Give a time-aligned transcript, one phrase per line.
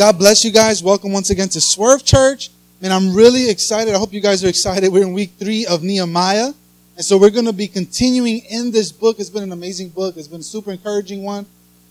[0.00, 0.80] God bless you guys.
[0.80, 2.50] Welcome once again to Swerve Church.
[2.80, 3.96] Man, I'm really excited.
[3.96, 4.92] I hope you guys are excited.
[4.92, 6.52] We're in week three of Nehemiah.
[6.94, 9.18] And so we're going to be continuing in this book.
[9.18, 10.16] It's been an amazing book.
[10.16, 11.46] It's been a super encouraging one.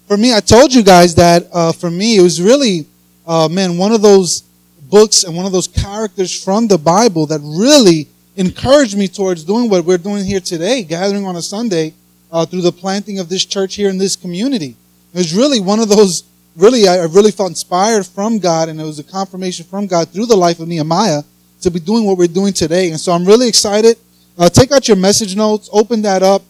[0.08, 2.86] For me, I told you guys that uh, for me, it was really,
[3.28, 4.44] uh, man, one of those
[4.84, 9.70] books and one of those characters from the Bible that really encouraged me towards doing
[9.70, 11.94] what we're doing here today, gathering on a Sunday
[12.32, 14.78] uh, through the planting of this church here in this community.
[15.14, 16.24] It was really one of those
[16.58, 20.26] really, I really felt inspired from God, and it was a confirmation from God through
[20.26, 21.22] the life of Nehemiah
[21.62, 22.90] to be doing what we're doing today.
[22.90, 23.98] And so I'm really excited.
[24.38, 26.42] Uh, take out your message notes, open that up.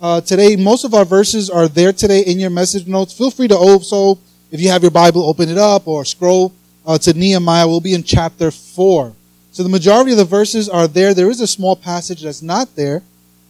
[0.00, 3.16] Uh, today, most of our verses are there today in your message notes.
[3.16, 4.18] Feel free to also,
[4.50, 6.52] if you have your Bible, open it up or scroll
[6.84, 7.66] uh, to Nehemiah.
[7.66, 9.14] We'll be in chapter 4.
[9.52, 11.14] So the majority of the verses are there.
[11.14, 13.02] There is a small passage that's not there.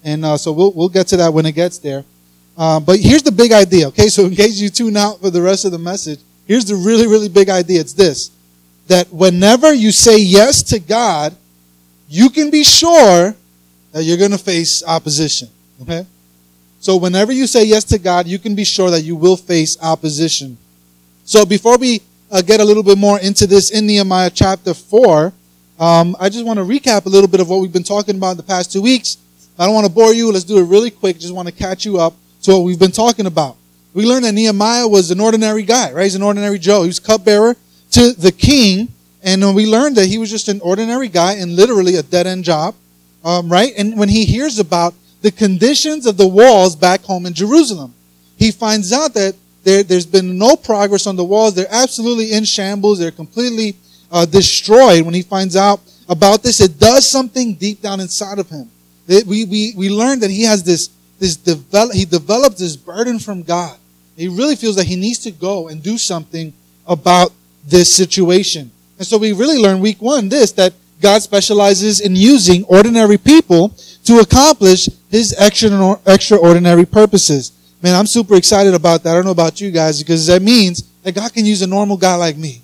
[0.05, 2.05] And uh, so we'll, we'll get to that when it gets there.
[2.56, 4.09] Uh, but here's the big idea, okay?
[4.09, 7.06] So in case you tune out for the rest of the message, here's the really,
[7.06, 7.80] really big idea.
[7.80, 8.30] It's this
[8.88, 11.34] that whenever you say yes to God,
[12.09, 13.35] you can be sure
[13.93, 15.49] that you're going to face opposition,
[15.80, 16.04] okay?
[16.80, 19.77] So whenever you say yes to God, you can be sure that you will face
[19.80, 20.59] opposition.
[21.24, 25.32] So before we uh, get a little bit more into this in Nehemiah chapter 4,
[25.79, 28.32] um, I just want to recap a little bit of what we've been talking about
[28.32, 29.16] in the past two weeks.
[29.59, 30.32] I don't want to bore you.
[30.32, 31.18] Let's do it really quick.
[31.18, 33.57] Just want to catch you up to what we've been talking about.
[33.95, 36.04] We learned that Nehemiah was an ordinary guy, right?
[36.04, 36.82] He's an ordinary Joe.
[36.82, 37.57] He was cupbearer
[37.93, 38.88] to the king.
[39.23, 42.45] And we learned that he was just an ordinary guy and literally a dead end
[42.45, 42.74] job,
[43.24, 43.73] um, right?
[43.76, 47.95] And when he hears about the conditions of the walls back home in Jerusalem,
[48.37, 51.54] he finds out that there, has been no progress on the walls.
[51.54, 52.99] They're absolutely in shambles.
[52.99, 53.77] They're completely
[54.10, 55.04] uh, destroyed.
[55.04, 58.68] When he finds out about this, it does something deep down inside of him.
[59.06, 60.90] It, we, we, we learned that he has this
[61.23, 63.78] this develop, he developed this burden from God.
[64.16, 66.53] He really feels that he needs to go and do something
[66.84, 67.32] about
[67.65, 68.72] this situation.
[68.98, 73.69] And so we really learned week one this, that God specializes in using ordinary people
[74.04, 77.53] to accomplish his extraordinary purposes.
[77.82, 79.12] Man, I'm super excited about that.
[79.12, 81.97] I don't know about you guys because that means that God can use a normal
[81.97, 82.62] guy like me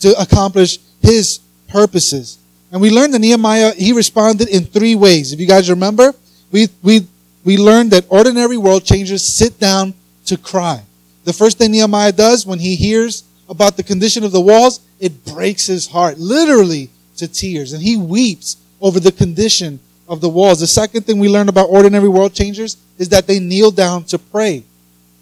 [0.00, 1.38] to accomplish his
[1.68, 2.38] purposes.
[2.72, 5.32] And we learned that Nehemiah, he responded in three ways.
[5.32, 6.12] If you guys remember,
[6.50, 7.06] we, we
[7.44, 9.94] we learn that ordinary world changers sit down
[10.26, 10.82] to cry.
[11.24, 15.24] The first thing Nehemiah does when he hears about the condition of the walls, it
[15.24, 20.60] breaks his heart, literally to tears, and he weeps over the condition of the walls.
[20.60, 24.18] The second thing we learn about ordinary world changers is that they kneel down to
[24.18, 24.64] pray.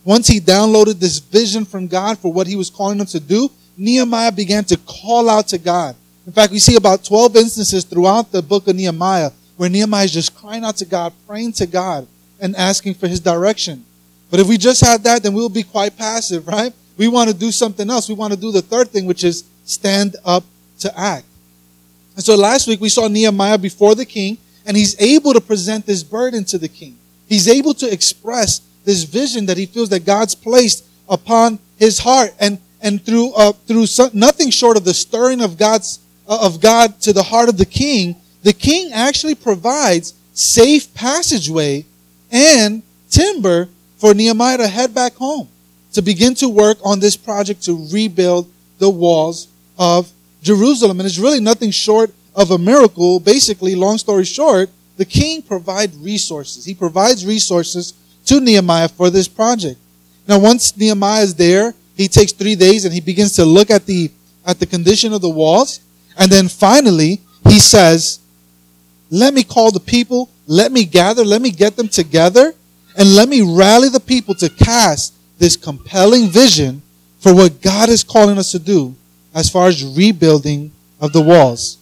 [0.05, 3.51] Once he downloaded this vision from God for what he was calling them to do,
[3.77, 5.95] Nehemiah began to call out to God.
[6.27, 10.13] In fact, we see about 12 instances throughout the book of Nehemiah where Nehemiah is
[10.13, 12.07] just crying out to God, praying to God,
[12.41, 13.85] and asking for his direction.
[14.31, 16.73] But if we just had that, then we'll be quite passive, right?
[16.97, 18.09] We want to do something else.
[18.09, 20.45] We want to do the third thing, which is stand up
[20.79, 21.27] to act.
[22.15, 25.87] And so last week we saw Nehemiah before the king, and he's able to present
[25.87, 26.97] this burden to the king.
[27.29, 32.33] He's able to express this vision that he feels that God's placed upon his heart,
[32.39, 36.61] and and through uh, through some, nothing short of the stirring of God's uh, of
[36.61, 41.85] God to the heart of the king, the king actually provides safe passageway
[42.31, 45.49] and timber for Nehemiah to head back home
[45.93, 49.49] to begin to work on this project to rebuild the walls
[49.79, 50.11] of
[50.43, 51.01] Jerusalem.
[51.01, 53.19] And it's really nothing short of a miracle.
[53.19, 56.65] Basically, long story short, the king provides resources.
[56.65, 57.95] He provides resources
[58.27, 59.81] to Nehemiah for this project.
[60.29, 63.87] Now, once Nehemiah is there, he takes three days and he begins to look at
[63.87, 64.11] the
[64.47, 65.81] at the condition of the walls.
[66.17, 68.21] And then finally, he says,
[69.11, 70.31] let me call the people.
[70.47, 71.25] Let me gather.
[71.25, 72.55] Let me get them together.
[72.97, 76.83] And let me rally the people to cast this compelling vision
[77.21, 78.95] for what God is calling us to do
[79.35, 81.79] as far as rebuilding of the walls.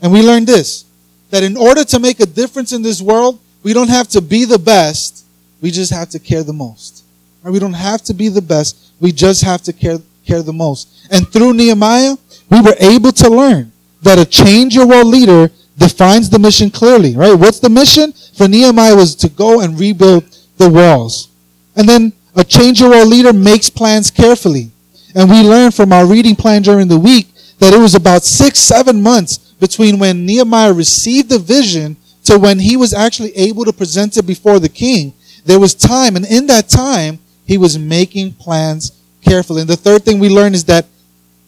[0.00, 0.84] And we learned this
[1.30, 4.46] that in order to make a difference in this world, we don't have to be
[4.46, 5.26] the best,
[5.60, 7.04] we just have to care the most.
[7.44, 10.54] Or we don't have to be the best, we just have to care, care the
[10.54, 11.06] most.
[11.10, 12.16] And through Nehemiah,
[12.50, 13.72] we were able to learn
[14.02, 17.34] that a change your world leader defines the mission clearly, right?
[17.34, 18.12] What's the mission?
[18.34, 20.24] For Nehemiah was to go and rebuild
[20.56, 21.28] the walls.
[21.76, 24.70] And then a change your world leader makes plans carefully.
[25.14, 27.28] And we learned from our reading plan during the week
[27.60, 32.58] that it was about six, seven months between when Nehemiah received the vision to when
[32.58, 35.14] he was actually able to present it before the king.
[35.44, 38.92] There was time, and in that time, he was making plans
[39.22, 39.62] carefully.
[39.62, 40.86] And the third thing we learned is that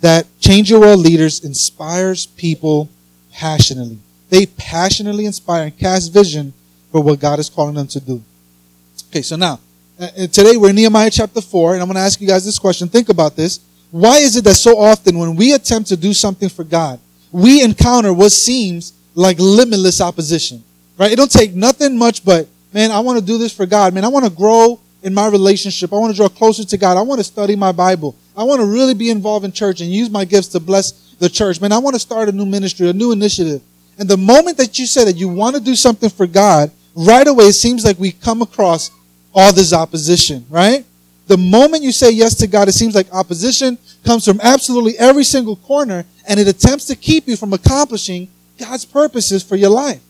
[0.01, 2.89] that change your world leaders inspires people
[3.33, 3.99] passionately.
[4.31, 6.53] They passionately inspire and cast vision
[6.91, 8.23] for what God is calling them to do.
[9.11, 9.61] Okay, so now,
[9.99, 12.45] uh, uh, today we're in Nehemiah chapter 4, and I'm going to ask you guys
[12.45, 12.89] this question.
[12.89, 13.61] Think about this.
[13.91, 17.01] Why is it that so often when we attempt to do something for God,
[17.33, 20.63] we encounter what seems like limitless opposition?
[20.97, 21.11] Right?
[21.11, 23.95] It don't take nothing much but, man, I want to do this for God.
[23.95, 25.93] Man, I want to grow in my relationship.
[25.93, 26.97] I want to draw closer to God.
[26.97, 28.15] I want to study my Bible.
[28.37, 31.29] I want to really be involved in church and use my gifts to bless the
[31.29, 31.61] church.
[31.61, 33.61] Man, I want to start a new ministry, a new initiative.
[34.01, 37.27] And the moment that you say that you want to do something for God, right
[37.27, 38.91] away it seems like we come across
[39.35, 40.87] all this opposition, right?
[41.27, 45.23] The moment you say yes to God, it seems like opposition comes from absolutely every
[45.23, 50.01] single corner and it attempts to keep you from accomplishing God's purposes for your life.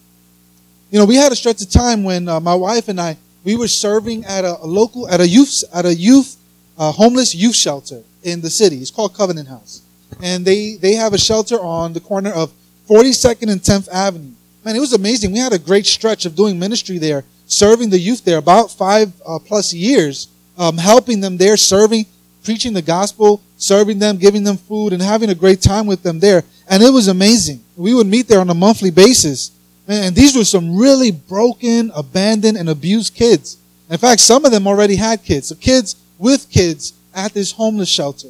[0.92, 3.56] You know, we had a stretch of time when uh, my wife and I, we
[3.56, 6.36] were serving at a, a local, at a youth, at a youth,
[6.78, 8.76] uh, homeless youth shelter in the city.
[8.76, 9.82] It's called Covenant House.
[10.22, 12.52] And they, they have a shelter on the corner of
[12.90, 14.32] 42nd and 10th Avenue.
[14.64, 15.30] Man, it was amazing.
[15.30, 19.12] We had a great stretch of doing ministry there, serving the youth there about five
[19.24, 20.26] uh, plus years,
[20.58, 22.06] um, helping them there, serving,
[22.42, 26.18] preaching the gospel, serving them, giving them food, and having a great time with them
[26.18, 26.42] there.
[26.68, 27.62] And it was amazing.
[27.76, 29.52] We would meet there on a monthly basis.
[29.86, 33.56] And these were some really broken, abandoned, and abused kids.
[33.88, 35.48] In fact, some of them already had kids.
[35.48, 38.28] So kids with kids at this homeless shelter.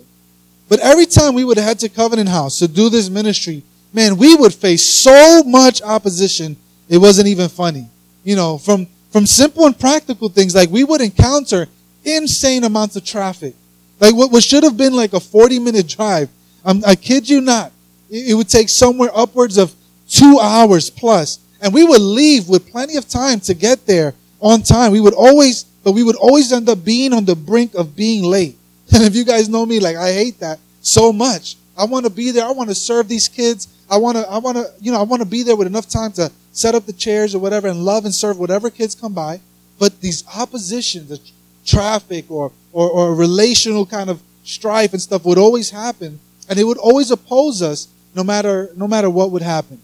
[0.69, 4.35] But every time we would head to Covenant House to do this ministry, man, we
[4.37, 6.57] would face so much opposition,
[6.89, 7.89] it wasn't even funny.
[8.25, 11.67] You know, from, from simple and practical things, like we would encounter
[12.05, 13.55] insane amounts of traffic.
[13.99, 16.29] Like what, what should have been like a 40 minute drive.
[16.65, 17.73] Um, I kid you not.
[18.11, 19.75] It, it would take somewhere upwards of
[20.09, 21.39] two hours plus.
[21.63, 24.93] And we would leave with plenty of time to get there on time.
[24.93, 28.25] We would always, but we would always end up being on the brink of being
[28.25, 28.57] late.
[28.93, 31.57] And if you guys know me, like I hate that so much.
[31.79, 32.45] I want to be there.
[32.45, 33.69] I want to serve these kids.
[33.91, 35.89] I want to, I want to, you know, I want to be there with enough
[35.89, 39.13] time to set up the chairs or whatever and love and serve whatever kids come
[39.13, 39.41] by.
[39.79, 41.21] But these oppositions, the
[41.67, 46.21] traffic or, or, or relational kind of strife and stuff would always happen.
[46.49, 49.81] And it would always oppose us no matter, no matter what would happen.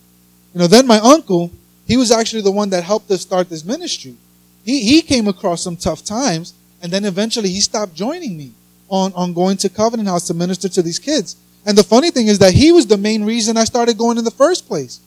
[0.54, 1.50] You know, then my uncle,
[1.86, 4.16] he was actually the one that helped us start this ministry.
[4.64, 8.52] He, he came across some tough times, and then eventually he stopped joining me
[8.88, 11.36] on, on going to Covenant House to minister to these kids.
[11.66, 14.24] And the funny thing is that he was the main reason I started going in
[14.24, 15.00] the first place.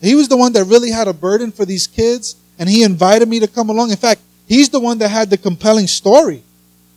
[0.00, 3.28] He was the one that really had a burden for these kids, and he invited
[3.28, 3.90] me to come along.
[3.90, 6.42] In fact, he's the one that had the compelling story.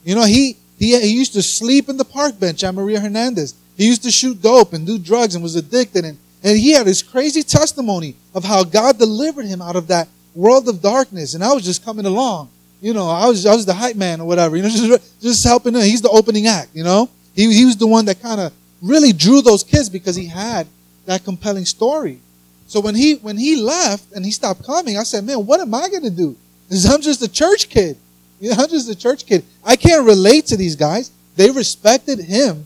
[0.05, 3.55] You know, he, he, he used to sleep in the park bench at Maria Hernandez.
[3.75, 6.05] He used to shoot dope and do drugs and was addicted.
[6.05, 10.07] And, and he had this crazy testimony of how God delivered him out of that
[10.33, 11.33] world of darkness.
[11.33, 12.49] And I was just coming along.
[12.81, 15.43] You know, I was, I was the hype man or whatever, you know, just, just
[15.43, 15.81] helping him.
[15.81, 17.09] He's the opening act, you know?
[17.35, 20.67] He, he was the one that kind of really drew those kids because he had
[21.05, 22.19] that compelling story.
[22.67, 25.73] So when he, when he left and he stopped coming, I said, man, what am
[25.73, 26.35] I going to do?
[26.67, 27.97] Because I'm just a church kid.
[28.57, 29.43] I'm just a church kid.
[29.63, 31.11] I can't relate to these guys.
[31.35, 32.65] They respected him.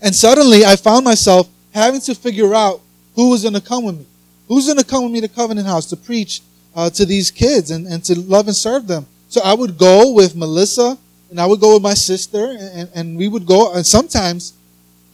[0.00, 2.80] And suddenly I found myself having to figure out
[3.14, 4.06] who was going to come with me.
[4.48, 6.42] Who's going to come with me to Covenant House to preach
[6.74, 9.06] uh, to these kids and, and to love and serve them.
[9.28, 10.98] So I would go with Melissa
[11.30, 13.72] and I would go with my sister and, and we would go.
[13.74, 14.52] And sometimes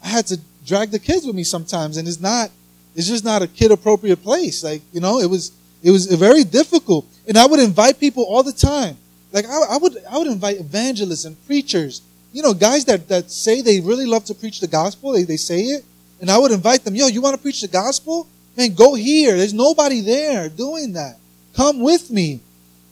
[0.02, 1.96] I had to drag the kids with me sometimes.
[1.96, 2.50] And it's not,
[2.94, 4.62] it's just not a kid appropriate place.
[4.64, 5.52] Like, you know, it was,
[5.82, 7.06] it was very difficult.
[7.26, 8.96] And I would invite people all the time.
[9.32, 12.02] Like I, I would, I would invite evangelists and preachers,
[12.32, 15.12] you know, guys that, that say they really love to preach the gospel.
[15.12, 15.84] They, they say it.
[16.20, 18.26] And I would invite them, yo, you want to preach the gospel?
[18.56, 19.36] Man, go here.
[19.36, 21.16] There's nobody there doing that.
[21.54, 22.40] Come with me.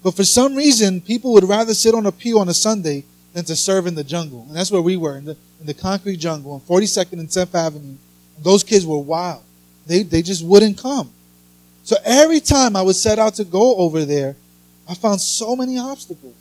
[0.03, 3.05] But for some reason, people would rather sit on a pew on a Sunday
[3.35, 4.45] than to serve in the jungle.
[4.49, 7.55] And that's where we were, in the, in the concrete jungle on 42nd and 10th
[7.55, 7.97] Avenue.
[8.37, 9.43] And those kids were wild.
[9.87, 11.11] They, they just wouldn't come.
[11.83, 14.37] So every time I would set out to go over there,
[14.89, 16.35] I found so many obstacles.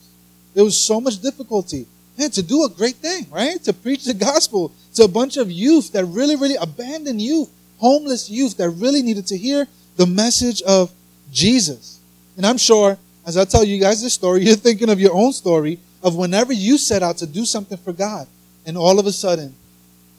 [0.54, 1.86] There was so much difficulty.
[2.18, 3.64] Man, to do a great thing, right?
[3.64, 8.30] To preach the gospel to a bunch of youth that really, really abandoned youth, homeless
[8.30, 10.92] youth that really needed to hear the message of
[11.32, 12.00] Jesus.
[12.36, 15.34] And I'm sure, as I tell you guys this story, you're thinking of your own
[15.34, 18.28] story of whenever you set out to do something for God,
[18.68, 19.56] and all of a sudden,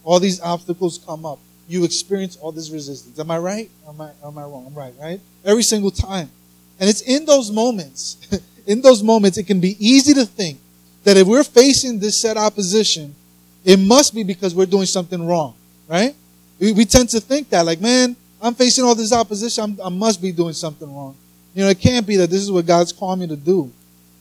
[0.03, 1.39] all these obstacles come up.
[1.69, 3.19] You experience all this resistance.
[3.19, 3.71] Am I right?
[3.87, 4.65] Am I, am I wrong?
[4.67, 5.21] I'm right, right?
[5.45, 6.31] Every single time.
[6.81, 8.17] And it's in those moments,
[8.67, 10.59] in those moments, it can be easy to think
[11.05, 13.15] that if we're facing this set opposition,
[13.65, 15.55] it must be because we're doing something wrong,
[15.87, 16.15] right?
[16.59, 19.89] We, we tend to think that, like, man, I'm facing all this opposition, I'm, I
[19.91, 21.17] must be doing something wrong.
[21.55, 23.71] You know, it can't be that this is what God's called me to do.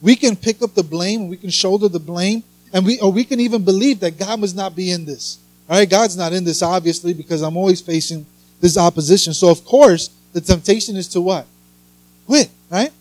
[0.02, 2.44] We can pick up the blame, we can shoulder the blame,
[2.74, 5.40] and we or we can even believe that God must not be in this.
[5.70, 8.26] All right, God's not in this obviously because I'm always facing
[8.62, 9.34] this opposition.
[9.34, 11.46] So of course, the temptation is to what?
[12.26, 12.92] Quit, right?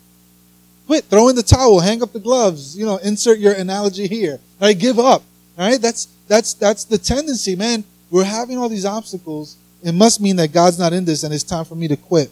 [0.87, 4.39] Quit, throw in the towel, hang up the gloves, you know, insert your analogy here.
[4.61, 5.23] All right, give up.
[5.59, 7.85] All right, that's that's that's the tendency, man.
[8.11, 9.57] We're having all these obstacles.
[9.83, 12.31] It must mean that God's not in this and it's time for me to quit.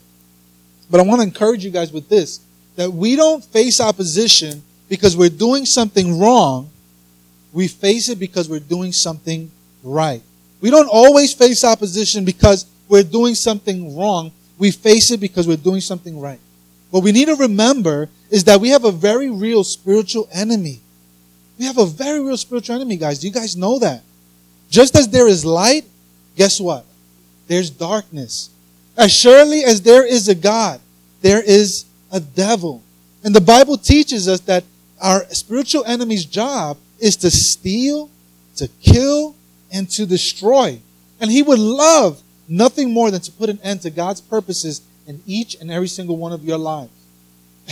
[0.90, 2.40] But I want to encourage you guys with this
[2.76, 6.70] that we don't face opposition because we're doing something wrong.
[7.54, 9.50] We face it because we're doing something
[9.84, 10.20] right.
[10.60, 14.32] We don't always face opposition because we're doing something wrong.
[14.58, 16.40] We face it because we're doing something right.
[16.90, 20.80] What we need to remember is that we have a very real spiritual enemy.
[21.58, 23.20] We have a very real spiritual enemy, guys.
[23.20, 24.02] Do you guys know that?
[24.68, 25.84] Just as there is light,
[26.36, 26.84] guess what?
[27.46, 28.50] There's darkness.
[28.96, 30.80] As surely as there is a God,
[31.20, 32.82] there is a devil.
[33.22, 34.64] And the Bible teaches us that
[35.00, 38.08] our spiritual enemy's job is to steal,
[38.56, 39.36] to kill,
[39.70, 40.80] and to destroy.
[41.20, 45.20] And he would love nothing more than to put an end to God's purposes in
[45.26, 46.90] each and every single one of your lives.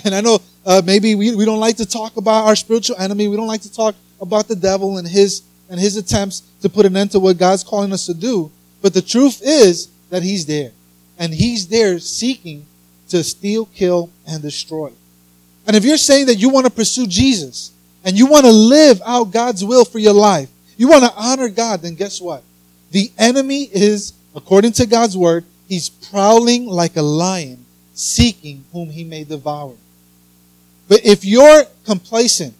[0.05, 3.29] And I know uh, maybe we, we don't like to talk about our spiritual enemy.
[3.29, 6.85] We don't like to talk about the devil and his and his attempts to put
[6.85, 8.51] an end to what God's calling us to do.
[8.83, 10.73] But the truth is that he's there.
[11.19, 12.67] And he's there seeking
[13.09, 14.93] to steal, kill, and destroy.
[15.67, 17.73] And if you're saying that you want to pursue Jesus
[18.05, 21.49] and you want to live out God's will for your life, you want to honor
[21.49, 22.43] God, then guess what?
[22.91, 29.05] The enemy is, according to God's word, he's prowling like a lion, seeking whom he
[29.05, 29.75] may devour.
[30.89, 32.55] But if you're complacent,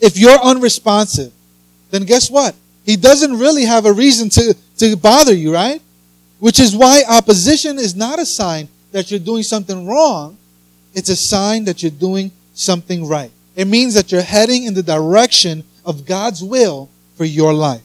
[0.00, 1.32] if you're unresponsive,
[1.90, 2.54] then guess what?
[2.84, 5.82] He doesn't really have a reason to, to bother you, right?
[6.38, 10.38] Which is why opposition is not a sign that you're doing something wrong.
[10.94, 13.30] It's a sign that you're doing something right.
[13.56, 17.82] It means that you're heading in the direction of God's will for your life.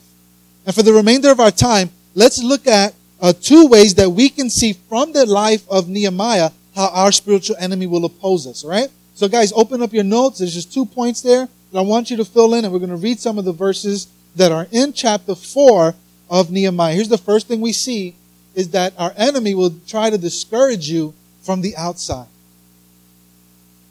[0.65, 4.29] And for the remainder of our time, let's look at uh, two ways that we
[4.29, 8.89] can see from the life of Nehemiah how our spiritual enemy will oppose us, right?
[9.15, 10.39] So guys, open up your notes.
[10.39, 12.89] There's just two points there that I want you to fill in, and we're going
[12.89, 15.95] to read some of the verses that are in chapter 4
[16.29, 16.93] of Nehemiah.
[16.93, 18.15] Here's the first thing we see
[18.53, 22.27] is that our enemy will try to discourage you from the outside.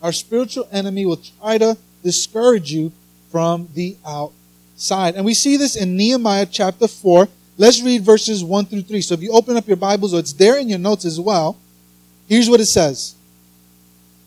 [0.05, 2.93] Our spiritual enemy will try to discourage you
[3.31, 5.15] from the outside.
[5.15, 7.27] And we see this in Nehemiah chapter 4.
[7.57, 9.01] Let's read verses 1 through 3.
[9.01, 11.57] So if you open up your Bibles, or it's there in your notes as well,
[12.29, 13.15] here's what it says.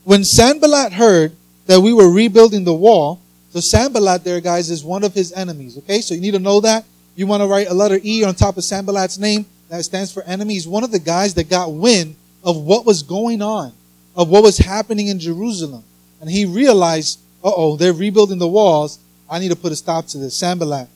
[0.03, 1.34] When Sanballat heard
[1.67, 5.77] that we were rebuilding the wall, so Sanballat there, guys, is one of his enemies.
[5.77, 6.86] Okay, so you need to know that.
[7.15, 9.46] You want to write a letter E on top of Sanballat's name.
[9.69, 10.55] That stands for enemy.
[10.55, 13.74] He's one of the guys that got wind of what was going on,
[14.17, 15.83] of what was happening in Jerusalem.
[16.19, 19.00] And he realized, uh oh, they're rebuilding the walls.
[19.29, 20.36] I need to put a stop to this.
[20.36, 20.89] Sanballat.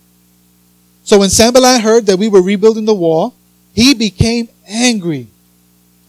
[1.03, 3.35] So when Sanballat heard that we were rebuilding the wall,
[3.73, 5.27] he became angry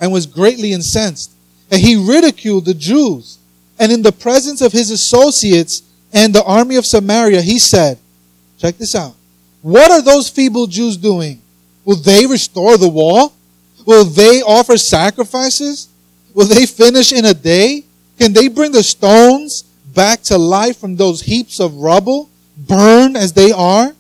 [0.01, 1.33] and was greatly incensed.
[1.71, 3.39] And he ridiculed the Jews.
[3.79, 7.99] And in the presence of his associates and the army of Samaria, he said,
[8.59, 9.15] check this out.
[9.63, 11.41] What are those feeble Jews doing?
[11.85, 13.33] Will they restore the wall?
[13.87, 15.89] Will they offer sacrifices?
[16.35, 17.85] Will they finish in a day?
[18.19, 19.63] Can they bring the stones
[19.95, 23.93] back to life from those heaps of rubble, burned as they are?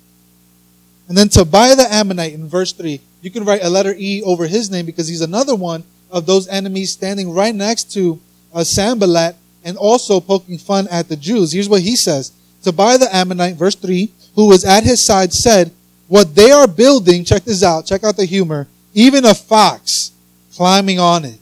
[1.08, 4.46] And then Tobiah the Ammonite in verse 3, you can write a letter E over
[4.46, 8.20] his name because he's another one of those enemies standing right next to
[8.54, 11.52] uh, Sanballat and also poking fun at the Jews.
[11.52, 12.32] Here's what he says.
[12.62, 15.70] Tobiah the Ammonite, verse 3, who was at his side said,
[16.08, 20.12] What they are building, check this out, check out the humor, even a fox
[20.54, 21.41] climbing on it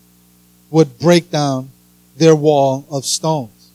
[0.71, 1.71] would break down
[2.17, 3.71] their wall of stones.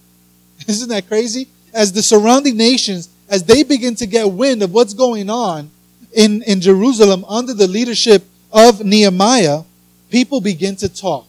[0.68, 1.48] Isn't that crazy?
[1.72, 5.70] As the surrounding nations, as they begin to get wind of what's going on
[6.12, 9.62] in, in Jerusalem under the leadership of Nehemiah,
[10.10, 11.26] people begin to talk.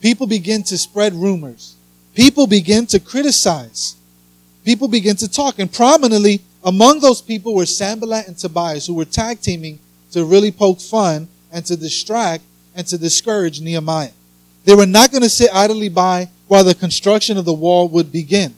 [0.00, 1.74] People begin to spread rumors.
[2.14, 3.96] People begin to criticize.
[4.64, 5.58] People begin to talk.
[5.58, 9.78] And prominently among those people were Sanballat and Tobias, who were tag teaming
[10.12, 14.10] to really poke fun and to distract and to discourage Nehemiah.
[14.68, 18.12] They were not going to sit idly by while the construction of the wall would
[18.12, 18.54] begin.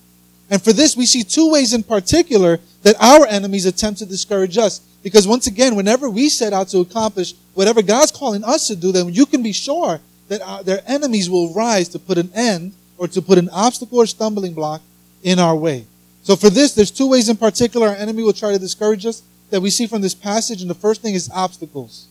[0.51, 4.59] And for this, we see two ways in particular that our enemies attempt to discourage
[4.59, 4.81] us.
[5.05, 8.91] Because once again, whenever we set out to accomplish whatever God's calling us to do,
[8.91, 12.73] then you can be sure that our, their enemies will rise to put an end
[12.99, 14.83] or to put an obstacle or stumbling block
[15.23, 15.87] in our way.
[16.25, 19.23] So for this, there's two ways in particular our enemy will try to discourage us
[19.51, 20.61] that we see from this passage.
[20.61, 22.09] And the first thing is obstacles.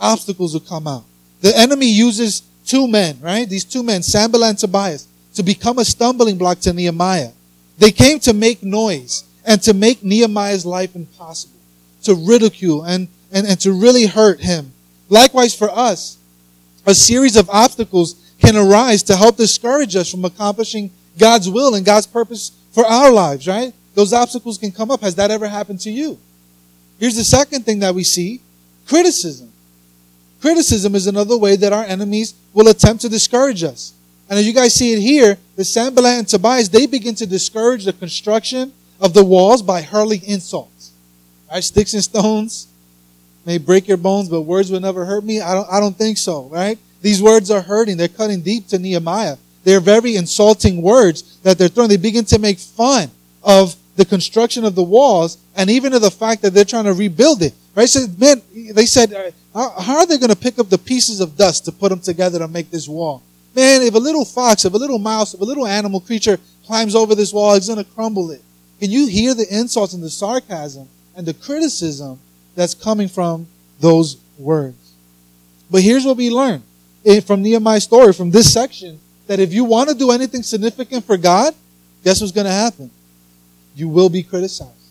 [0.00, 1.04] Obstacles will come out.
[1.42, 3.48] The enemy uses two men, right?
[3.48, 7.30] These two men, Sanballat and Tobias, to become a stumbling block to Nehemiah.
[7.78, 11.58] They came to make noise and to make Nehemiah's life impossible,
[12.04, 14.72] to ridicule and, and, and to really hurt him.
[15.08, 16.18] Likewise for us,
[16.86, 21.84] a series of obstacles can arise to help discourage us from accomplishing God's will and
[21.84, 23.72] God's purpose for our lives, right?
[23.94, 25.00] Those obstacles can come up.
[25.02, 26.18] Has that ever happened to you?
[26.98, 28.40] Here's the second thing that we see
[28.86, 29.51] criticism.
[30.42, 33.94] Criticism is another way that our enemies will attempt to discourage us.
[34.28, 37.84] And as you guys see it here, the Sanballat and Tobias, they begin to discourage
[37.84, 40.90] the construction of the walls by hurling insults.
[41.48, 41.62] Right?
[41.62, 42.66] Sticks and stones
[43.46, 45.40] may break your bones, but words will never hurt me.
[45.40, 46.76] I don't, I don't think so, right?
[47.02, 47.96] These words are hurting.
[47.96, 49.36] They're cutting deep to Nehemiah.
[49.62, 51.88] They're very insulting words that they're throwing.
[51.88, 53.12] They begin to make fun
[53.44, 56.94] of the construction of the walls and even of the fact that they're trying to
[56.94, 57.54] rebuild it.
[57.74, 57.88] Right?
[57.88, 59.12] So, man, they said,
[59.54, 62.00] uh, how, are they going to pick up the pieces of dust to put them
[62.00, 63.22] together to make this wall?
[63.54, 66.94] Man, if a little fox, if a little mouse, if a little animal creature climbs
[66.94, 68.42] over this wall, it's going to crumble it.
[68.80, 72.18] Can you hear the insults and the sarcasm and the criticism
[72.54, 73.46] that's coming from
[73.80, 74.92] those words?
[75.70, 76.62] But here's what we learn
[77.24, 81.16] from Nehemiah's story, from this section, that if you want to do anything significant for
[81.16, 81.54] God,
[82.04, 82.90] guess what's going to happen?
[83.74, 84.81] You will be criticized.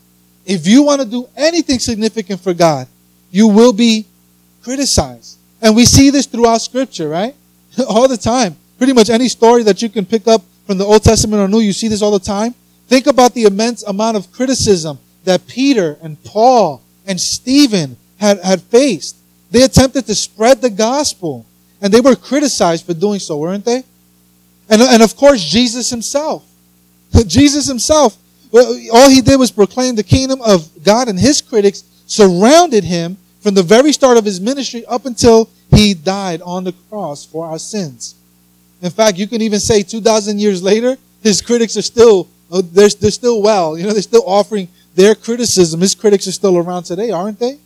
[0.45, 2.87] If you want to do anything significant for God,
[3.31, 4.05] you will be
[4.63, 5.37] criticized.
[5.61, 7.35] And we see this throughout scripture, right?
[7.87, 8.55] all the time.
[8.77, 11.59] Pretty much any story that you can pick up from the Old Testament or New,
[11.59, 12.53] you see this all the time.
[12.87, 18.61] Think about the immense amount of criticism that Peter and Paul and Stephen had, had
[18.61, 19.17] faced.
[19.51, 21.45] They attempted to spread the gospel
[21.81, 23.83] and they were criticized for doing so, weren't they?
[24.69, 26.47] And, and of course, Jesus himself.
[27.27, 28.17] Jesus himself,
[28.53, 33.53] all he did was proclaim the kingdom of God and his critics surrounded him from
[33.53, 37.57] the very start of his ministry up until he died on the cross for our
[37.57, 38.15] sins.
[38.81, 42.89] In fact, you can even say 2,000 years later, his critics are still, uh, they're,
[42.89, 43.77] they're still well.
[43.77, 45.79] You know, they're still offering their criticism.
[45.81, 47.57] His critics are still around today, aren't they?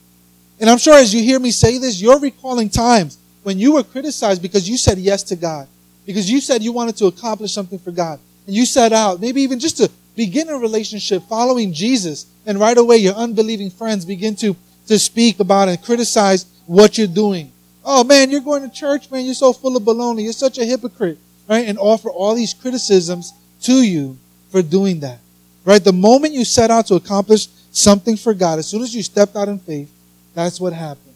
[0.60, 3.84] And I'm sure as you hear me say this, you're recalling times when you were
[3.84, 5.68] criticized because you said yes to God,
[6.06, 9.42] because you said you wanted to accomplish something for God, and you set out, maybe
[9.42, 14.36] even just to begin a relationship following Jesus, and right away your unbelieving friends begin
[14.38, 14.56] to,
[14.88, 17.52] to speak about and criticize what you're doing.
[17.84, 19.26] Oh man, you're going to church, man.
[19.26, 20.24] You're so full of baloney.
[20.24, 21.68] You're such a hypocrite, right?
[21.68, 24.18] And offer all these criticisms to you
[24.50, 25.20] for doing that,
[25.66, 25.84] right?
[25.84, 29.36] The moment you set out to accomplish something for God, as soon as you stepped
[29.36, 29.92] out in faith,
[30.34, 31.14] that's what happened.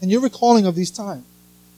[0.00, 1.24] And you're recalling of these times.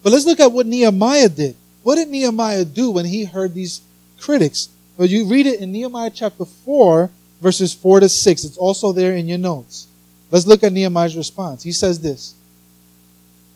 [0.03, 1.57] But let's look at what Nehemiah did.
[1.83, 3.81] What did Nehemiah do when he heard these
[4.19, 4.69] critics?
[5.01, 7.09] Well, you read it in Nehemiah chapter 4,
[7.41, 8.45] verses 4 to 6.
[8.45, 9.87] It's also there in your notes.
[10.31, 11.63] Let's look at Nehemiah's response.
[11.63, 12.35] He says this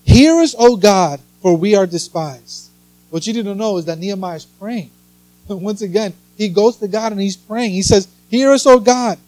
[0.05, 2.71] Hear us, O God, for we are despised.
[3.11, 4.91] What you to know is that Nehemiah is praying.
[5.49, 7.73] Once again, he goes to God and he's praying.
[7.73, 9.19] He says, Hear us, O God.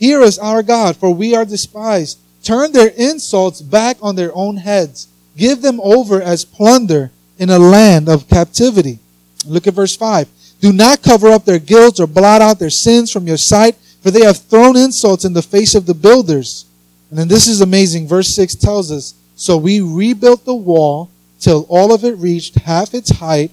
[0.00, 2.18] Hear us, our God, for we are despised.
[2.42, 5.06] Turn their insults back on their own heads.
[5.36, 8.98] Give them over as plunder in a land of captivity.
[9.46, 10.26] Look at verse 5.
[10.64, 14.10] Do not cover up their guilt or blot out their sins from your sight, for
[14.10, 16.64] they have thrown insults in the face of the builders.
[17.10, 18.08] And then this is amazing.
[18.08, 22.94] Verse 6 tells us so we rebuilt the wall till all of it reached half
[22.94, 23.50] its height,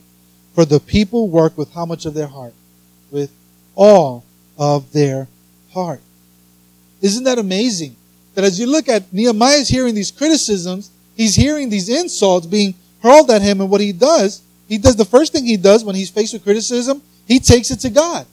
[0.56, 2.54] for the people worked with how much of their heart?
[3.12, 3.30] With
[3.76, 4.24] all
[4.58, 5.28] of their
[5.74, 6.00] heart.
[7.02, 7.98] Isn't that amazing?
[8.36, 13.30] That as you look at Nehemiah's hearing these criticisms, he's hearing these insults being hurled
[13.32, 16.10] at him, and what he does, he does the first thing he does when he's
[16.10, 18.26] faced with criticism, he takes it to God.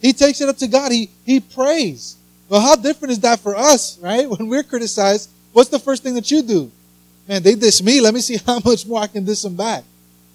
[0.00, 0.92] He takes it up to God.
[0.92, 2.16] He he prays.
[2.48, 4.30] Well, how different is that for us, right?
[4.34, 6.70] When we're criticized, What's the first thing that you do?
[7.26, 8.00] Man, they diss me.
[8.00, 9.84] Let me see how much more I can diss them back.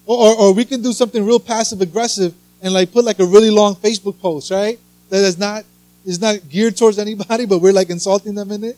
[0.06, 3.24] Or, or, or we can do something real passive aggressive and like put like a
[3.24, 4.78] really long Facebook post, right?
[5.08, 5.64] That is not
[6.04, 8.76] is not geared towards anybody, but we're like insulting them in it,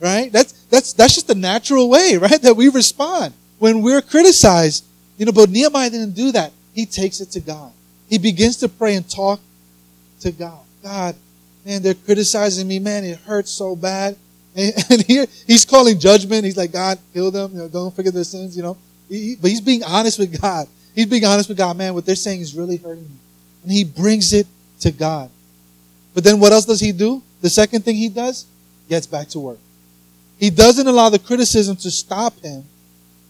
[0.00, 0.30] right?
[0.30, 2.40] That's that's that's just the natural way, right?
[2.40, 4.84] That we respond when we're criticized.
[5.18, 6.52] You know, but Nehemiah didn't do that.
[6.72, 7.72] He takes it to God.
[8.08, 9.40] He begins to pray and talk
[10.20, 10.60] to God.
[10.82, 11.16] God,
[11.66, 13.04] man, they're criticizing me, man.
[13.04, 14.16] It hurts so bad.
[14.56, 16.44] And, here he's calling judgment.
[16.44, 17.52] He's like, God, kill them.
[17.52, 18.56] You know, don't forget their sins.
[18.56, 18.76] You know,
[19.08, 20.66] he, but he's being honest with God.
[20.96, 21.76] He's being honest with God.
[21.76, 23.16] Man, what they're saying is really hurting me,
[23.62, 24.48] and he brings it
[24.80, 25.30] to God.
[26.12, 27.22] But then what else does he do?
[27.40, 28.46] The second thing he does,
[28.88, 29.58] gets back to work.
[30.38, 32.64] He doesn't allow the criticism to stop him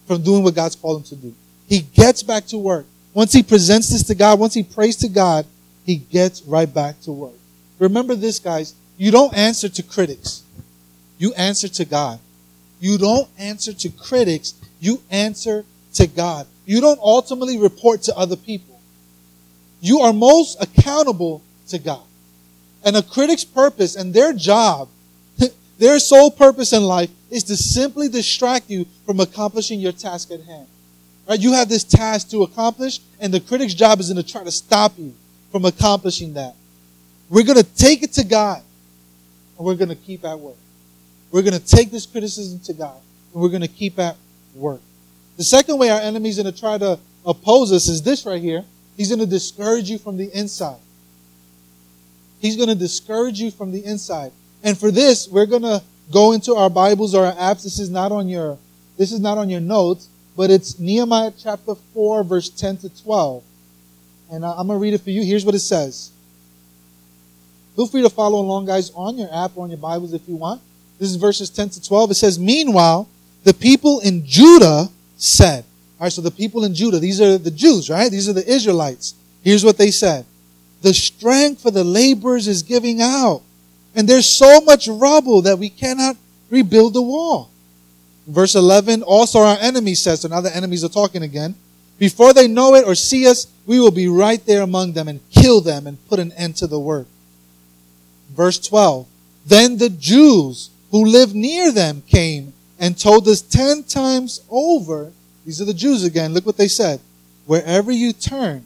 [0.07, 1.35] from doing what God's called him to do.
[1.69, 2.87] He gets back to work.
[3.13, 5.45] Once he presents this to God, once he prays to God,
[5.85, 7.33] he gets right back to work.
[7.77, 8.73] Remember this, guys.
[8.97, 10.43] You don't answer to critics.
[11.19, 12.19] You answer to God.
[12.79, 14.55] You don't answer to critics.
[14.79, 16.47] You answer to God.
[16.65, 18.79] You don't ultimately report to other people.
[19.79, 22.03] You are most accountable to God.
[22.83, 24.89] And a critic's purpose and their job,
[25.77, 30.41] their sole purpose in life is to simply distract you from accomplishing your task at
[30.41, 30.67] hand.
[31.29, 31.39] Right?
[31.39, 34.51] You have this task to accomplish, and the critic's job is going to try to
[34.51, 35.13] stop you
[35.51, 36.55] from accomplishing that.
[37.29, 38.63] We're going to take it to God,
[39.57, 40.57] and we're going to keep at work.
[41.31, 42.97] We're going to take this criticism to God
[43.33, 44.17] and we're going to keep at
[44.55, 44.81] work.
[45.37, 48.65] The second way our enemy's going to try to oppose us is this right here.
[48.97, 50.79] He's going to discourage you from the inside.
[52.39, 54.31] He's going to discourage you from the inside.
[54.63, 57.63] And for this, we're going to go into our Bibles or our apps.
[57.63, 58.57] This is not on your,
[58.97, 63.43] this is not on your notes, but it's Nehemiah chapter 4, verse 10 to 12.
[64.31, 65.21] And I'm going to read it for you.
[65.21, 66.11] Here's what it says.
[67.75, 70.37] Feel free to follow along, guys, on your app or on your Bibles if you
[70.37, 70.61] want.
[70.97, 72.11] This is verses 10 to 12.
[72.11, 73.09] It says, Meanwhile,
[73.43, 75.65] the people in Judah said,
[75.99, 78.09] All right, so the people in Judah, these are the Jews, right?
[78.09, 79.15] These are the Israelites.
[79.43, 80.25] Here's what they said
[80.83, 83.41] The strength for the laborers is giving out,
[83.93, 86.15] and there's so much rubble that we cannot
[86.49, 87.49] rebuild the wall.
[88.29, 91.55] Verse 11, also our enemies says, so now the enemies are talking again.
[91.97, 95.19] Before they know it or see us, we will be right there among them and
[95.31, 97.07] kill them and put an end to the work.
[98.29, 99.07] Verse 12,
[99.47, 105.11] then the Jews who lived near them came and told us ten times over,
[105.43, 106.99] these are the Jews again, look what they said,
[107.47, 108.63] wherever you turn,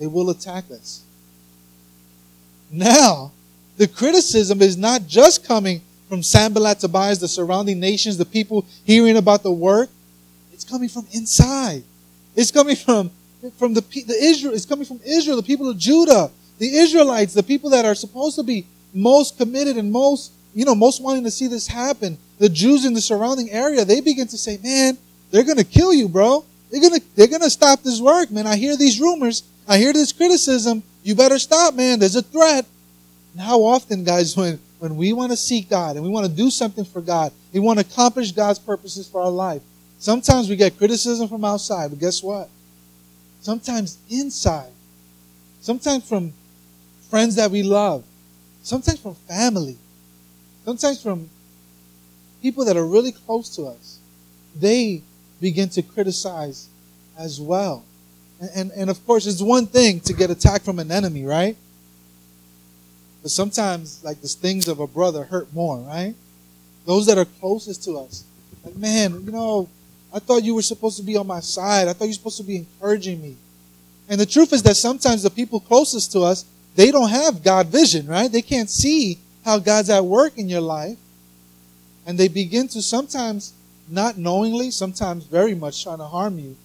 [0.00, 1.04] they will attack us.
[2.70, 3.30] Now,
[3.76, 9.16] the criticism is not just coming from Sanballat, Tobias, the surrounding nations, the people hearing
[9.16, 9.90] about the work.
[10.52, 11.84] It's coming from inside.
[12.34, 13.10] It's coming from,
[13.58, 14.54] from the, the Israel.
[14.54, 18.36] It's coming from Israel, the people of Judah, the Israelites, the people that are supposed
[18.36, 22.48] to be most committed and most, you know, most wanting to see this happen, the
[22.48, 24.96] Jews in the surrounding area, they begin to say, man,
[25.30, 26.44] they're going to kill you, bro.
[26.70, 28.46] They're going to, they're going to stop this work, man.
[28.46, 29.42] I hear these rumors.
[29.66, 30.82] I hear this criticism.
[31.02, 31.98] You better stop, man.
[31.98, 32.66] There's a threat.
[33.32, 36.32] And how often, guys, when, when we want to seek God and we want to
[36.32, 39.62] do something for God, we want to accomplish God's purposes for our life,
[39.98, 42.48] sometimes we get criticism from outside, but guess what?
[43.40, 44.70] Sometimes inside.
[45.60, 46.32] Sometimes from
[47.10, 48.04] friends that we love
[48.68, 49.76] sometimes from family,
[50.64, 51.28] sometimes from
[52.42, 53.98] people that are really close to us,
[54.54, 55.02] they
[55.40, 56.68] begin to criticize
[57.18, 57.84] as well.
[58.40, 61.56] And, and, and, of course, it's one thing to get attacked from an enemy, right?
[63.28, 66.14] But sometimes, like the stings of a brother hurt more, right?
[66.86, 68.24] Those that are closest to us.
[68.64, 69.68] Like, man, you know,
[70.14, 71.88] I thought you were supposed to be on my side.
[71.88, 73.36] I thought you were supposed to be encouraging me.
[74.08, 77.66] And the truth is that sometimes the people closest to us, they don't have God
[77.66, 78.32] vision, right?
[78.32, 80.96] They can't see how God's at work in your life.
[82.06, 83.52] And they begin to sometimes
[83.90, 86.56] not knowingly, sometimes very much trying to harm you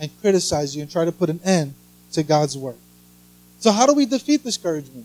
[0.00, 1.74] and criticize you and try to put an end
[2.12, 2.78] to God's work.
[3.58, 5.04] So how do we defeat discouragement?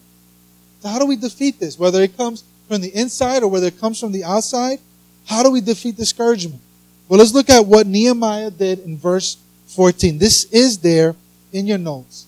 [0.82, 1.78] So how do we defeat this?
[1.78, 4.80] Whether it comes from the inside or whether it comes from the outside,
[5.26, 6.62] how do we defeat discouragement?
[7.08, 10.18] Well, let's look at what Nehemiah did in verse 14.
[10.18, 11.16] This is there
[11.52, 12.26] in your notes.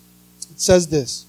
[0.52, 1.26] It says this.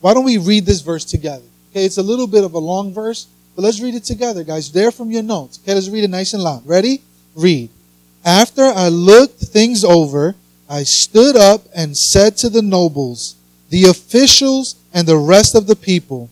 [0.00, 1.44] Why don't we read this verse together?
[1.70, 4.72] Okay, it's a little bit of a long verse, but let's read it together, guys.
[4.72, 5.58] There from your notes.
[5.62, 6.66] Okay, let's read it nice and loud.
[6.66, 7.02] Ready?
[7.34, 7.70] Read.
[8.24, 10.34] After I looked things over,
[10.68, 13.35] I stood up and said to the nobles,
[13.70, 16.30] the officials, and the rest of the people,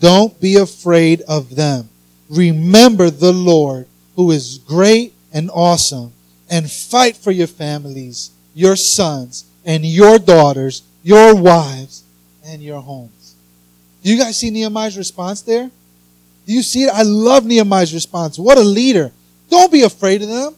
[0.00, 1.88] don't be afraid of them.
[2.30, 3.86] Remember the Lord,
[4.16, 6.12] who is great and awesome,
[6.50, 12.04] and fight for your families, your sons, and your daughters, your wives,
[12.44, 13.34] and your homes.
[14.02, 15.70] Do you guys see Nehemiah's response there?
[16.46, 16.90] Do you see it?
[16.90, 18.38] I love Nehemiah's response.
[18.38, 19.12] What a leader.
[19.50, 20.54] Don't be afraid of them.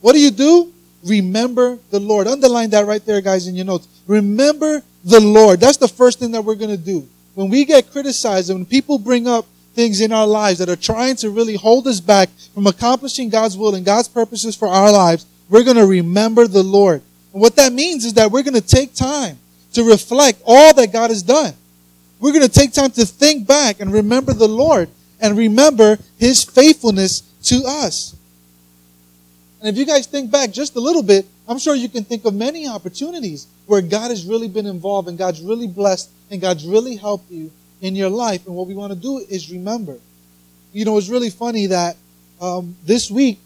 [0.00, 0.72] What do you do?
[1.04, 2.26] Remember the Lord.
[2.26, 3.88] Underline that right there, guys, in your notes.
[4.06, 5.60] Remember the Lord.
[5.60, 7.06] That's the first thing that we're going to do.
[7.34, 10.76] When we get criticized and when people bring up things in our lives that are
[10.76, 14.90] trying to really hold us back from accomplishing God's will and God's purposes for our
[14.90, 17.02] lives, we're going to remember the Lord.
[17.32, 19.38] And what that means is that we're going to take time
[19.74, 21.52] to reflect all that God has done.
[22.20, 24.88] We're going to take time to think back and remember the Lord
[25.20, 28.16] and remember His faithfulness to us.
[29.64, 32.26] And if you guys think back just a little bit, I'm sure you can think
[32.26, 36.66] of many opportunities where God has really been involved and God's really blessed and God's
[36.66, 37.50] really helped you
[37.80, 38.46] in your life.
[38.46, 39.96] And what we want to do is remember.
[40.74, 41.96] You know, it's really funny that
[42.42, 43.38] um, this week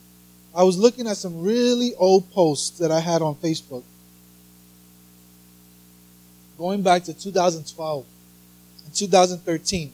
[0.56, 3.84] I was looking at some really old posts that I had on Facebook
[6.58, 8.04] going back to 2012
[8.86, 9.92] and 2013.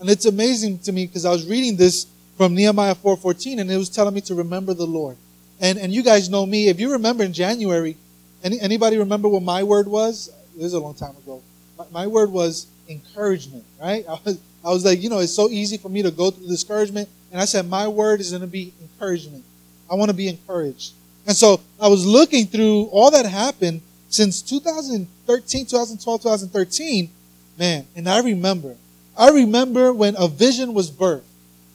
[0.00, 3.76] And it's amazing to me because I was reading this from Nehemiah 4.14 and it
[3.76, 5.16] was telling me to remember the Lord.
[5.60, 6.68] And, and you guys know me.
[6.68, 7.96] If you remember in January,
[8.42, 10.30] any, anybody remember what my word was?
[10.56, 11.42] This is a long time ago.
[11.78, 14.04] My, my word was encouragement, right?
[14.08, 16.48] I was, I was like, you know, it's so easy for me to go through
[16.48, 17.08] discouragement.
[17.30, 19.44] And I said, my word is going to be encouragement.
[19.90, 20.94] I want to be encouraged.
[21.26, 27.10] And so I was looking through all that happened since 2013, 2012, 2013,
[27.58, 28.74] man, and I remember,
[29.16, 31.22] I remember when a vision was birthed.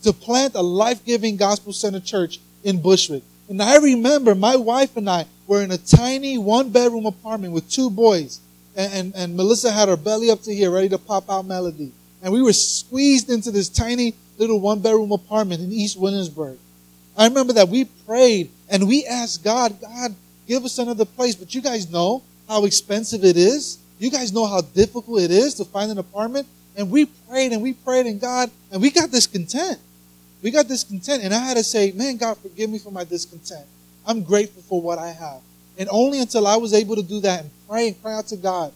[0.03, 3.23] to plant a life-giving gospel-centered church in Bushwick.
[3.47, 7.89] And I remember my wife and I were in a tiny one-bedroom apartment with two
[7.89, 8.39] boys.
[8.75, 11.91] And, and, and Melissa had her belly up to here, ready to pop out Melody.
[12.23, 16.57] And we were squeezed into this tiny little one-bedroom apartment in East Williamsburg.
[17.17, 20.15] I remember that we prayed and we asked God, God,
[20.47, 21.35] give us another place.
[21.35, 23.77] But you guys know how expensive it is.
[23.99, 26.47] You guys know how difficult it is to find an apartment.
[26.75, 29.79] And we prayed and we prayed and God, and we got discontent.
[30.45, 31.23] We got discontent.
[31.23, 33.65] And I had to say, man, God, forgive me for my discontent.
[34.05, 35.41] I'm grateful for what I have.
[35.79, 38.37] And only until I was able to do that and pray and cry out to
[38.37, 38.71] God,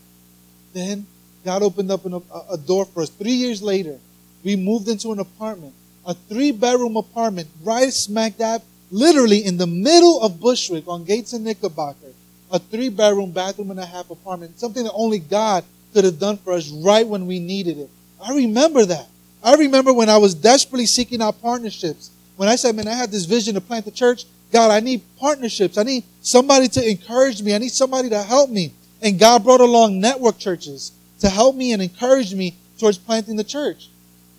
[0.73, 1.05] then
[1.45, 3.10] God opened up an, a, a door for us.
[3.10, 3.99] Three years later,
[4.43, 5.75] we moved into an apartment,
[6.08, 11.34] a three bedroom apartment, right smack dab, literally in the middle of Bushwick on Gates
[11.34, 12.13] and Knickerbocker.
[12.51, 16.38] A three bedroom, bathroom and a half apartment, something that only God could have done
[16.38, 17.91] for us right when we needed it.
[18.19, 19.08] I remember that.
[19.43, 22.12] I remember when I was desperately seeking out partnerships.
[22.36, 24.25] When I said, man, I had this vision to plant the church.
[24.52, 25.78] God, I need partnerships.
[25.78, 27.54] I need somebody to encourage me.
[27.54, 28.73] I need somebody to help me.
[29.02, 33.43] And God brought along network churches to help me and encourage me towards planting the
[33.43, 33.89] church.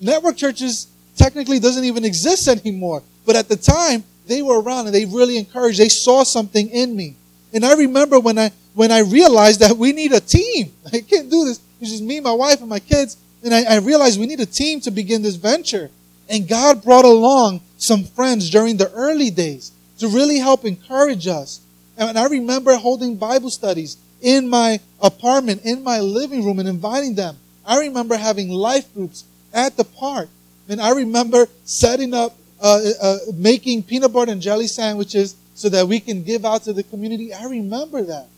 [0.00, 3.02] Network churches technically doesn't even exist anymore.
[3.26, 5.78] But at the time, they were around and they really encouraged.
[5.78, 7.16] They saw something in me.
[7.52, 10.72] And I remember when I when I realized that we need a team.
[10.92, 11.60] I can't do this.
[11.80, 13.16] It's just me, my wife, and my kids.
[13.42, 15.90] And I, I realized we need a team to begin this venture.
[16.28, 21.60] And God brought along some friends during the early days to really help encourage us.
[21.96, 27.14] And I remember holding Bible studies in my apartment, in my living room, and inviting
[27.14, 27.36] them.
[27.66, 30.28] I remember having life groups at the park.
[30.68, 35.86] And I remember setting up, uh, uh, making peanut butter and jelly sandwiches so that
[35.88, 37.34] we can give out to the community.
[37.34, 38.28] I remember that.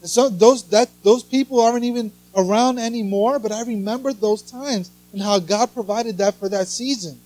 [0.00, 4.90] And so those, that, those people aren't even around anymore, but I remember those times
[5.12, 7.18] and how God provided that for that season.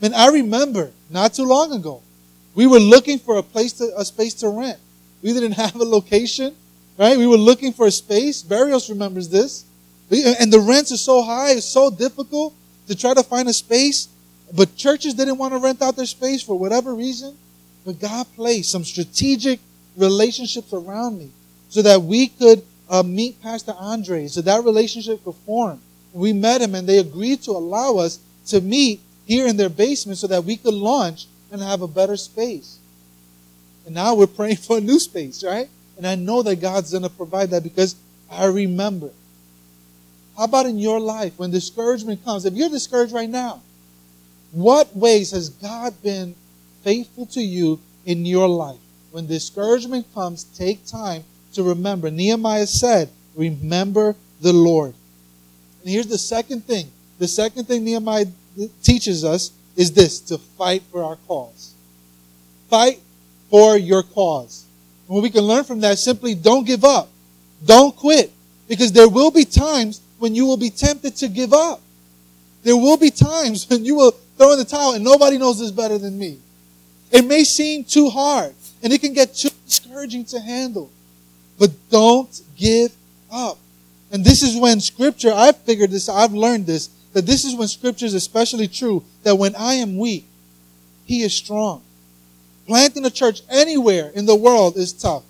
[0.00, 2.02] And I remember not too long ago,
[2.54, 4.78] we were looking for a place to, a space to rent.
[5.22, 6.54] We didn't have a location,
[6.98, 7.18] right?
[7.18, 8.42] We were looking for a space.
[8.42, 9.64] Barrios remembers this.
[10.10, 12.54] And the rents are so high, it's so difficult
[12.86, 14.08] to try to find a space.
[14.54, 17.36] But churches didn't want to rent out their space for whatever reason.
[17.84, 19.58] But God placed some strategic
[19.96, 21.30] relationships around me
[21.68, 25.80] so that we could uh, meet Pastor Andre, so that relationship could form.
[26.12, 30.18] We met him and they agreed to allow us to meet here in their basement
[30.18, 32.78] so that we could launch and have a better space.
[33.84, 35.68] And now we're praying for a new space, right?
[35.96, 37.96] And I know that God's going to provide that because
[38.30, 39.10] I remember.
[40.36, 42.44] How about in your life when discouragement comes?
[42.44, 43.62] If you're discouraged right now,
[44.52, 46.34] what ways has God been
[46.82, 48.78] faithful to you in your life?
[49.10, 51.24] When discouragement comes, take time
[51.56, 52.10] to remember.
[52.10, 54.94] Nehemiah said, Remember the Lord.
[55.82, 56.90] And here's the second thing.
[57.18, 58.26] The second thing Nehemiah
[58.82, 61.74] teaches us is this to fight for our cause.
[62.68, 63.00] Fight
[63.50, 64.64] for your cause.
[65.06, 67.08] And what we can learn from that simply don't give up.
[67.64, 68.32] Don't quit.
[68.68, 71.80] Because there will be times when you will be tempted to give up.
[72.62, 75.70] There will be times when you will throw in the towel and nobody knows this
[75.70, 76.38] better than me.
[77.12, 80.90] It may seem too hard and it can get too discouraging to handle.
[81.58, 82.92] But don't give
[83.30, 83.58] up.
[84.12, 87.68] And this is when scripture, I've figured this, I've learned this, that this is when
[87.68, 90.26] scripture is especially true, that when I am weak,
[91.04, 91.82] he is strong.
[92.66, 95.22] Planting a church anywhere in the world is tough.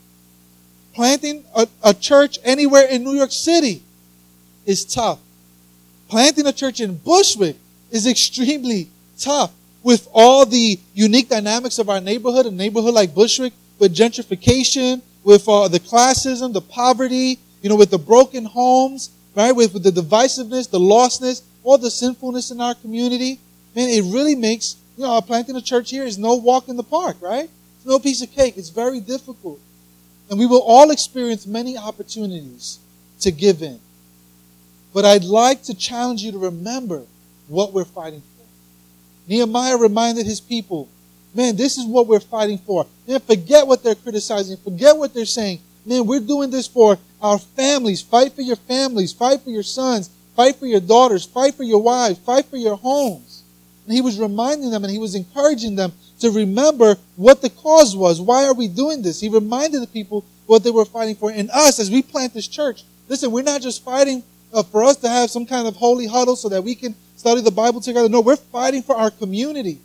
[0.95, 3.83] Planting a, a church anywhere in New York City
[4.65, 5.19] is tough.
[6.09, 7.57] Planting a church in Bushwick
[7.91, 13.53] is extremely tough with all the unique dynamics of our neighborhood, a neighborhood like Bushwick,
[13.79, 19.51] with gentrification, with uh, the classism, the poverty, you know, with the broken homes, right?
[19.51, 23.41] With, with the divisiveness, the lostness, all the sinfulness in our community.
[23.75, 26.85] Man, it really makes, you know, planting a church here is no walk in the
[26.85, 27.51] park, right?
[27.77, 28.57] It's no piece of cake.
[28.57, 29.59] It's very difficult.
[30.31, 32.79] And we will all experience many opportunities
[33.23, 33.81] to give in.
[34.95, 37.03] But I'd like to challenge you to remember
[37.49, 38.45] what we're fighting for.
[39.29, 40.89] Nehemiah reminded his people
[41.37, 42.87] Man, this is what we're fighting for.
[43.07, 44.57] Man, forget what they're criticizing.
[44.57, 45.59] Forget what they're saying.
[45.85, 48.01] Man, we're doing this for our families.
[48.01, 49.13] Fight for your families.
[49.13, 50.09] Fight for your sons.
[50.35, 51.27] Fight for your daughters.
[51.27, 52.19] Fight for your wives.
[52.21, 53.43] Fight for your homes.
[53.85, 57.95] And he was reminding them and he was encouraging them to remember what the cause
[57.95, 58.19] was.
[58.19, 59.21] Why are we doing this?
[59.21, 61.31] He reminded the people what they were fighting for.
[61.31, 64.23] And us, as we plant this church, listen, we're not just fighting
[64.55, 67.43] uh, for us to have some kind of holy huddle so that we can study
[67.43, 68.09] the Bible together.
[68.09, 69.81] No, we're fighting for our community.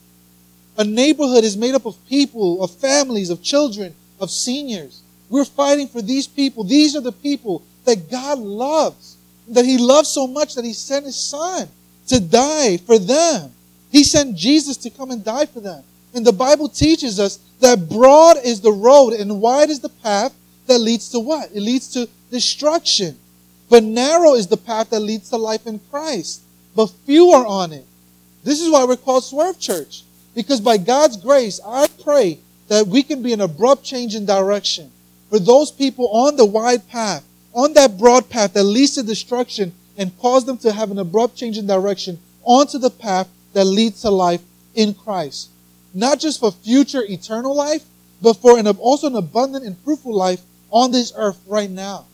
[0.77, 5.01] A neighborhood is made up of people, of families, of children, of seniors.
[5.29, 6.63] We're fighting for these people.
[6.63, 9.17] These are the people that God loves,
[9.49, 11.67] that He loves so much that He sent His Son
[12.07, 13.51] to die for them.
[13.91, 15.83] He sent Jesus to come and die for them.
[16.13, 20.33] And the Bible teaches us that broad is the road and wide is the path
[20.67, 21.51] that leads to what?
[21.53, 23.17] It leads to destruction.
[23.69, 26.41] But narrow is the path that leads to life in Christ.
[26.75, 27.85] But few are on it.
[28.43, 30.03] This is why we're called Swerve Church.
[30.33, 34.91] Because by God's grace, I pray that we can be an abrupt change in direction
[35.29, 39.73] for those people on the wide path, on that broad path that leads to destruction
[39.97, 44.01] and cause them to have an abrupt change in direction onto the path that leads
[44.01, 44.41] to life
[44.73, 45.49] in Christ.
[45.93, 47.83] Not just for future eternal life,
[48.21, 52.05] but for an, also an abundant and fruitful life on this earth right now.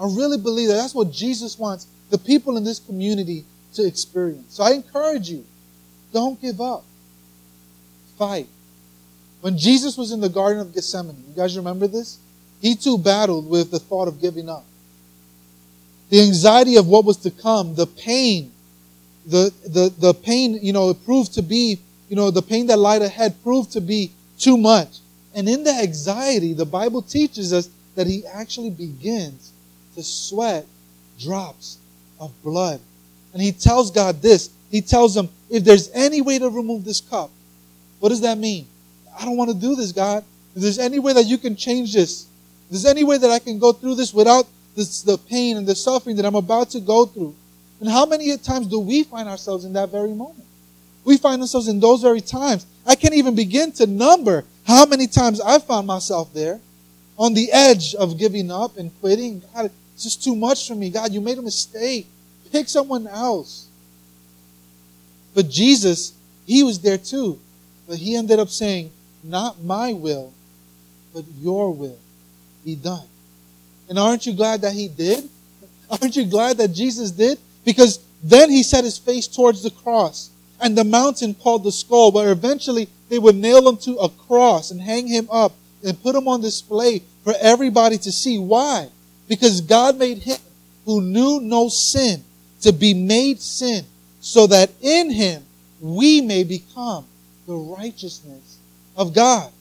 [0.00, 4.54] I really believe that that's what Jesus wants the people in this community to experience.
[4.54, 5.44] So I encourage you,
[6.12, 6.84] don't give up.
[8.22, 8.46] Fight.
[9.40, 12.18] When Jesus was in the Garden of Gethsemane, you guys remember this?
[12.60, 14.64] He too battled with the thought of giving up.
[16.08, 18.52] The anxiety of what was to come, the pain,
[19.26, 22.78] the, the, the pain, you know, it proved to be, you know, the pain that
[22.78, 24.98] lied ahead proved to be too much.
[25.34, 29.52] And in the anxiety, the Bible teaches us that he actually begins
[29.96, 30.64] to sweat
[31.18, 31.78] drops
[32.20, 32.80] of blood.
[33.32, 34.48] And he tells God this.
[34.70, 37.32] He tells him, if there's any way to remove this cup,
[38.02, 38.66] what does that mean?
[39.16, 40.24] I don't want to do this, God.
[40.56, 42.24] If there's any way that you can change this,
[42.64, 45.64] if there's any way that I can go through this without this, the pain and
[45.64, 47.32] the suffering that I'm about to go through.
[47.78, 50.44] And how many times do we find ourselves in that very moment?
[51.04, 52.66] We find ourselves in those very times.
[52.84, 56.58] I can't even begin to number how many times I found myself there
[57.16, 59.44] on the edge of giving up and quitting.
[59.54, 60.90] God, it's just too much for me.
[60.90, 62.08] God, you made a mistake.
[62.50, 63.68] Pick someone else.
[65.36, 66.14] But Jesus,
[66.46, 67.38] he was there too.
[67.86, 68.90] But he ended up saying,
[69.22, 70.32] Not my will,
[71.14, 71.98] but your will
[72.64, 73.06] be done.
[73.88, 75.28] And aren't you glad that he did?
[75.90, 77.38] Aren't you glad that Jesus did?
[77.64, 82.12] Because then he set his face towards the cross and the mountain called the skull,
[82.12, 85.52] where eventually they would nail him to a cross and hang him up
[85.84, 88.38] and put him on display for everybody to see.
[88.38, 88.88] Why?
[89.28, 90.38] Because God made him
[90.84, 92.24] who knew no sin
[92.62, 93.84] to be made sin
[94.20, 95.44] so that in him
[95.80, 97.04] we may become
[97.52, 98.58] the righteousness
[98.96, 99.52] of God.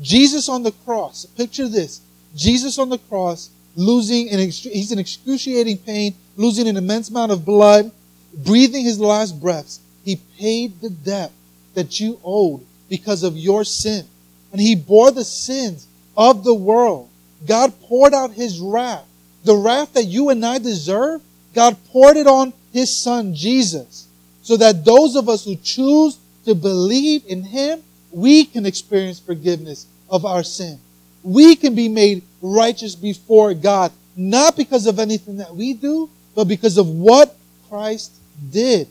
[0.00, 2.00] Jesus on the cross, picture this.
[2.36, 7.44] Jesus on the cross, losing an, he's in excruciating pain, losing an immense amount of
[7.44, 7.90] blood,
[8.32, 9.80] breathing his last breaths.
[10.04, 11.32] He paid the debt
[11.74, 14.06] that you owed because of your sin.
[14.52, 17.08] And he bore the sins of the world.
[17.46, 19.04] God poured out his wrath.
[19.44, 21.22] The wrath that you and I deserve,
[21.54, 24.06] God poured it on his son Jesus.
[24.42, 26.18] So that those of us who choose
[26.50, 30.80] to believe in him, we can experience forgiveness of our sin.
[31.22, 36.48] We can be made righteous before God, not because of anything that we do, but
[36.48, 37.36] because of what
[37.68, 38.12] Christ
[38.50, 38.88] did.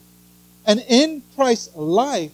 [0.66, 2.32] And in Christ's life,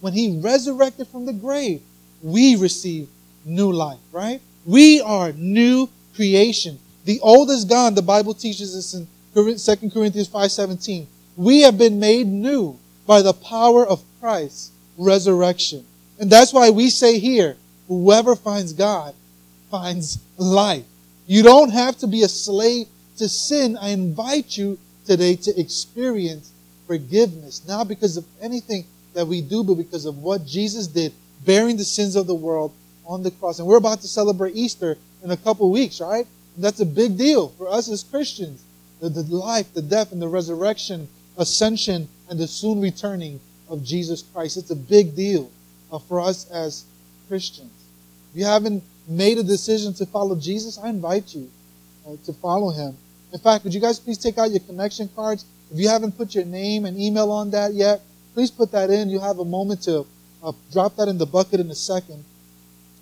[0.00, 1.82] when he resurrected from the grave,
[2.22, 3.08] we receive
[3.44, 4.40] new life, right?
[4.64, 6.78] We are new creation.
[7.04, 7.94] The old is gone.
[7.94, 11.06] The Bible teaches us in 2 Corinthians 5:17.
[11.36, 12.78] We have been made new
[13.10, 15.84] by the power of Christ's resurrection.
[16.20, 17.56] And that's why we say here,
[17.88, 19.16] whoever finds God
[19.68, 20.84] finds life.
[21.26, 23.76] You don't have to be a slave to sin.
[23.76, 26.52] I invite you today to experience
[26.86, 31.12] forgiveness, not because of anything that we do, but because of what Jesus did,
[31.44, 32.72] bearing the sins of the world
[33.04, 33.58] on the cross.
[33.58, 36.28] And we're about to celebrate Easter in a couple weeks, right?
[36.54, 38.62] And that's a big deal for us as Christians.
[39.00, 44.22] The, the life, the death, and the resurrection, ascension, and the soon returning of Jesus
[44.22, 44.56] Christ.
[44.56, 45.50] It's a big deal
[45.92, 46.84] uh, for us as
[47.28, 47.72] Christians.
[48.32, 51.50] If you haven't made a decision to follow Jesus, I invite you
[52.06, 52.96] uh, to follow him.
[53.32, 55.44] In fact, would you guys please take out your connection cards?
[55.72, 58.00] If you haven't put your name and email on that yet,
[58.34, 59.10] please put that in.
[59.10, 60.06] You'll have a moment to
[60.42, 62.24] uh, drop that in the bucket in a second.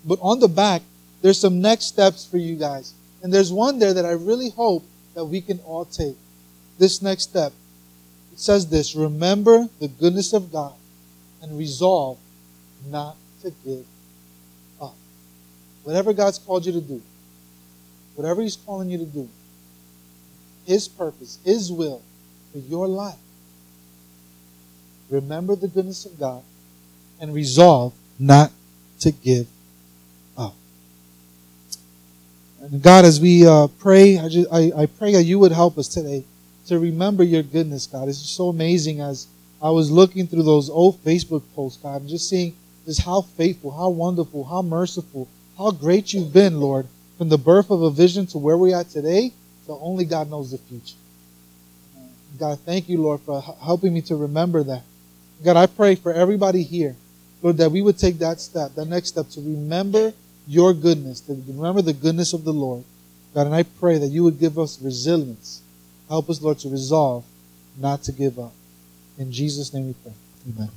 [0.05, 0.81] But on the back,
[1.21, 2.93] there's some next steps for you guys.
[3.21, 6.15] And there's one there that I really hope that we can all take.
[6.77, 7.51] This next step.
[8.39, 10.73] Says this Remember the goodness of God
[11.41, 12.17] and resolve
[12.87, 13.85] not to give
[14.81, 14.95] up.
[15.83, 17.01] Whatever God's called you to do,
[18.15, 19.27] whatever He's calling you to do,
[20.65, 22.01] His purpose, His will
[22.53, 23.19] for your life,
[25.09, 26.41] remember the goodness of God
[27.19, 28.53] and resolve not
[29.01, 29.47] to give
[30.37, 30.55] up.
[32.61, 35.77] And God, as we uh, pray, I, just, I, I pray that you would help
[35.77, 36.23] us today
[36.69, 38.07] to remember your goodness, God.
[38.07, 39.27] It's just so amazing as
[39.61, 42.55] I was looking through those old Facebook posts, God, and just seeing
[42.85, 47.69] just how faithful, how wonderful, how merciful, how great you've been, Lord, from the birth
[47.69, 49.33] of a vision to where we are today,
[49.67, 50.95] So only God knows the future.
[52.39, 54.83] God, thank you, Lord, for helping me to remember that.
[55.43, 56.95] God, I pray for everybody here,
[57.43, 60.13] Lord, that we would take that step, that next step, to remember
[60.47, 62.83] your goodness, to remember the goodness of the Lord.
[63.35, 65.61] God, and I pray that you would give us resilience
[66.09, 67.23] Help us, Lord, to resolve
[67.77, 68.53] not to give up.
[69.17, 70.13] In Jesus' name we pray.
[70.49, 70.69] Amen.